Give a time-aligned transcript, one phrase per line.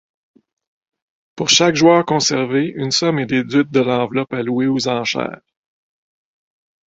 [1.35, 5.41] Pour chaque joueur conservé, une somme est déduite de l'enveloppe allouée aux enchères.